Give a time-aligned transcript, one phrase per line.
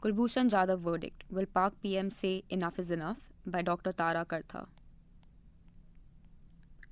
[0.00, 3.16] Kulbhushan Jadhav verdict Will Pak PM say enough is enough?
[3.44, 3.90] by Dr.
[3.90, 4.66] Tara Kartha.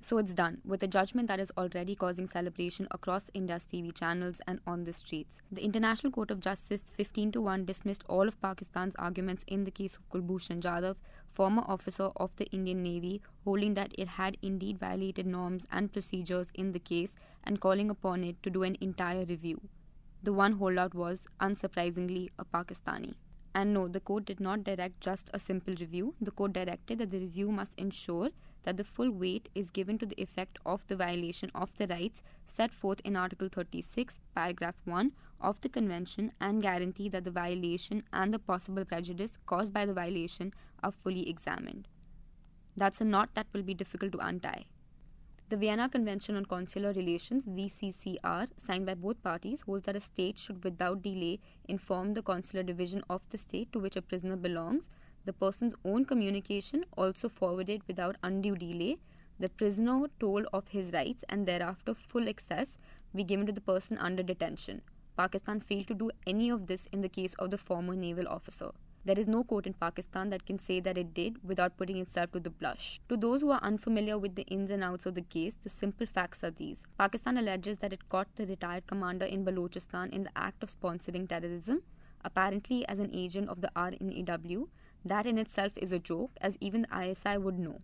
[0.01, 4.41] So it's done, with a judgment that is already causing celebration across India's TV channels
[4.45, 5.41] and on the streets.
[5.49, 9.71] The International Court of Justice 15 to 1 dismissed all of Pakistan's arguments in the
[9.71, 10.97] case of Kulbhushan Jadhav,
[11.31, 16.51] former officer of the Indian Navy, holding that it had indeed violated norms and procedures
[16.53, 17.15] in the case
[17.45, 19.61] and calling upon it to do an entire review.
[20.27, 23.13] The one holdout was, unsurprisingly, a Pakistani.
[23.55, 26.15] And no, the court did not direct just a simple review.
[26.19, 28.31] The court directed that the review must ensure
[28.63, 32.23] that the full weight is given to the effect of the violation of the rights
[32.45, 38.03] set forth in Article 36, paragraph 1 of the Convention and guarantee that the violation
[38.11, 41.87] and the possible prejudice caused by the violation are fully examined.
[42.75, 44.65] That's a knot that will be difficult to untie.
[45.49, 50.37] The Vienna Convention on Consular Relations, VCCR, signed by both parties, holds that a state
[50.37, 54.89] should without delay inform the consular division of the state to which a prisoner belongs,
[55.23, 58.97] the person's own communication also forwarded without undue delay,
[59.39, 62.77] the prisoner told of his rights, and thereafter full access
[63.15, 64.81] be given to the person under detention.
[65.15, 68.71] Pakistan failed to do any of this in the case of the former naval officer.
[69.07, 72.33] There is no court in Pakistan that can say that it did without putting itself
[72.33, 72.99] to the blush.
[73.07, 76.05] To those who are unfamiliar with the ins and outs of the case, the simple
[76.05, 76.83] facts are these.
[76.97, 81.29] Pakistan alleges that it caught the retired commander in Balochistan in the act of sponsoring
[81.29, 81.83] terrorism,
[82.25, 84.65] apparently as an agent of the R&AW.
[85.05, 87.79] That in itself is a joke, as even the ISI would know.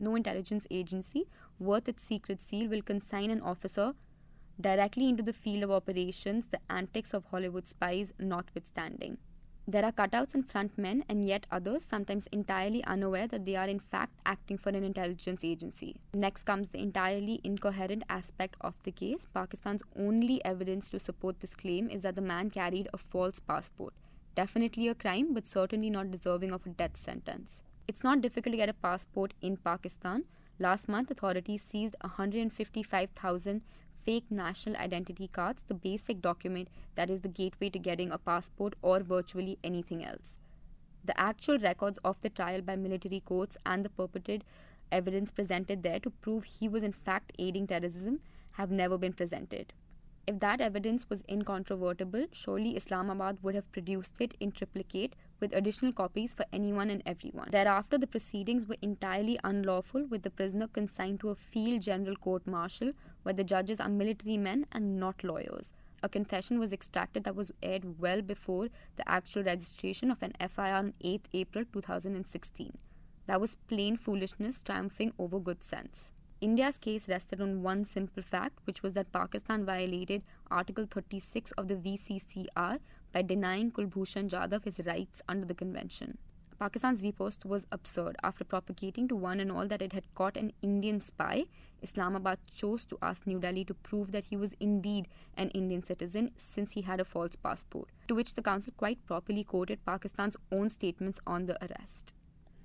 [0.00, 1.26] No intelligence agency
[1.58, 3.92] worth its secret seal will consign an officer
[4.58, 9.18] directly into the field of operations, the antics of Hollywood spies notwithstanding.
[9.68, 13.68] There are cutouts and front men, and yet others, sometimes entirely unaware that they are
[13.68, 16.00] in fact acting for an intelligence agency.
[16.12, 19.26] Next comes the entirely incoherent aspect of the case.
[19.32, 23.94] Pakistan's only evidence to support this claim is that the man carried a false passport.
[24.34, 27.62] Definitely a crime, but certainly not deserving of a death sentence.
[27.86, 30.24] It's not difficult to get a passport in Pakistan.
[30.58, 33.62] Last month, authorities seized 155,000
[34.04, 38.74] fake national identity cards, the basic document that is the gateway to getting a passport
[38.82, 40.38] or virtually anything else.
[41.04, 44.44] The actual records of the trial by military courts and the purported
[44.90, 48.20] evidence presented there to prove he was in fact aiding terrorism
[48.52, 49.72] have never been presented.
[50.24, 55.92] If that evidence was incontrovertible, surely Islamabad would have produced it in triplicate with additional
[55.92, 57.48] copies for anyone and everyone.
[57.50, 62.46] Thereafter, the proceedings were entirely unlawful, with the prisoner consigned to a field general court
[62.46, 65.72] martial where the judges are military men and not lawyers.
[66.02, 70.74] A confession was extracted that was aired well before the actual registration of an FIR
[70.74, 72.76] on 8 April 2016.
[73.26, 76.12] That was plain foolishness triumphing over good sense.
[76.40, 81.68] India's case rested on one simple fact, which was that Pakistan violated Article 36 of
[81.68, 82.80] the VCCR
[83.12, 86.18] by denying Kulbhushan Jadhav his rights under the convention.
[86.62, 88.14] Pakistan's repost was absurd.
[88.22, 91.46] After propagating to one and all that it had caught an Indian spy,
[91.82, 96.30] Islamabad chose to ask New Delhi to prove that he was indeed an Indian citizen
[96.36, 100.70] since he had a false passport, to which the counsel quite properly quoted Pakistan's own
[100.70, 102.14] statements on the arrest.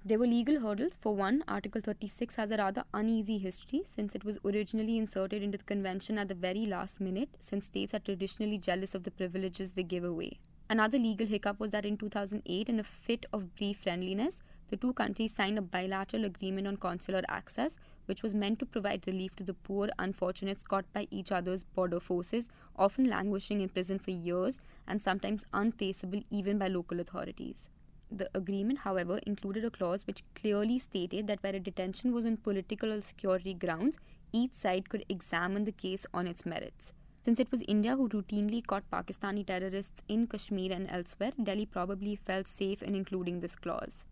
[0.05, 0.95] There were legal hurdles.
[1.01, 5.57] For one, Article 36 has a rather uneasy history since it was originally inserted into
[5.57, 9.71] the convention at the very last minute, since states are traditionally jealous of the privileges
[9.71, 10.37] they give away.
[10.69, 14.91] Another legal hiccup was that in 2008, in a fit of brief friendliness, the two
[14.91, 19.45] countries signed a bilateral agreement on consular access, which was meant to provide relief to
[19.45, 24.59] the poor unfortunates caught by each other's border forces, often languishing in prison for years
[24.85, 27.69] and sometimes untraceable even by local authorities.
[28.11, 32.37] The agreement, however, included a clause which clearly stated that where a detention was on
[32.37, 33.99] political or security grounds,
[34.33, 36.91] each side could examine the case on its merits.
[37.27, 42.15] Since it was India who routinely caught Pakistani terrorists in Kashmir and elsewhere, Delhi probably
[42.15, 44.05] felt safe in including this clause.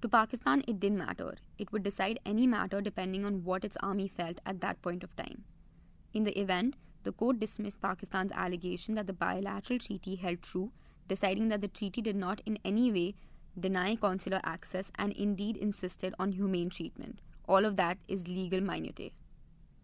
[0.00, 1.36] To Pakistan, it didn't matter.
[1.58, 5.14] It would decide any matter depending on what its army felt at that point of
[5.14, 5.44] time.
[6.14, 10.72] In the event, the court dismissed Pakistan's allegation that the bilateral treaty held true
[11.06, 13.14] deciding that the treaty did not in any way
[13.60, 17.20] deny consular access and indeed insisted on humane treatment.
[17.46, 19.10] All of that is legal minutiae.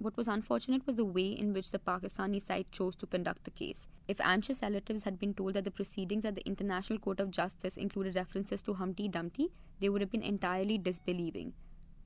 [0.04, 3.50] What was unfortunate was the way in which the Pakistani side chose to conduct the
[3.50, 3.88] case.
[4.06, 7.78] If anxious relatives had been told that the proceedings at the International Court of Justice
[7.78, 11.54] included references to Humpty Dumpty, they would have been entirely disbelieving.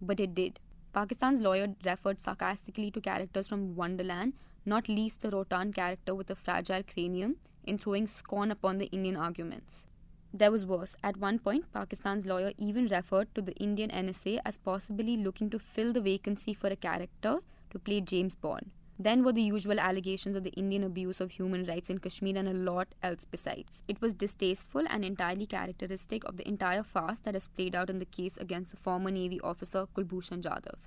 [0.00, 0.60] But it did.
[0.92, 4.34] Pakistan's lawyer referred sarcastically to characters from Wonderland,
[4.64, 7.34] not least the rotund character with a fragile cranium,
[7.64, 9.86] in throwing scorn upon the Indian arguments.
[10.32, 10.94] There was worse.
[11.02, 15.58] At one point, Pakistan's lawyer even referred to the Indian NSA as possibly looking to
[15.58, 18.70] fill the vacancy for a character to play James Bond.
[19.00, 22.48] Then were the usual allegations of the Indian abuse of human rights in Kashmir and
[22.48, 23.84] a lot else besides.
[23.86, 28.00] It was distasteful and entirely characteristic of the entire farce that has played out in
[28.00, 30.80] the case against the former Navy officer Kulbhushan Jadhav.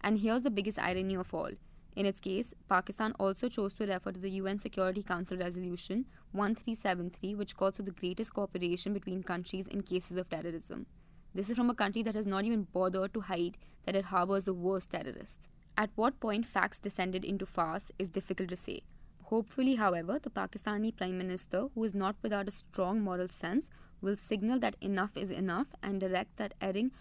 [0.00, 1.50] And here's the biggest irony of all.
[1.94, 7.36] In its case, Pakistan also chose to refer to the UN Security Council Resolution 1373,
[7.36, 10.86] which calls for the greatest cooperation between countries in cases of terrorism.
[11.34, 14.44] This is from a country that has not even bothered to hide that it harbors
[14.44, 15.48] the worst terrorists.
[15.82, 18.82] At what point facts descended into farce is difficult to say.
[19.24, 23.68] Hopefully, however, the Pakistani Prime Minister, who is not without a strong moral sense,
[24.00, 26.92] will signal that enough is enough and direct that erring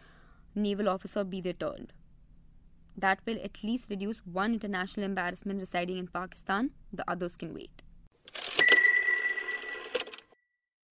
[0.55, 1.93] naval officer be returned.
[2.97, 7.83] That will at least reduce one international embarrassment residing in Pakistan, the others can wait.